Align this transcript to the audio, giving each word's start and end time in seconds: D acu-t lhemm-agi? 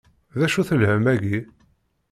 D 0.39 0.41
acu-t 0.45 0.69
lhemm-agi? 0.79 1.37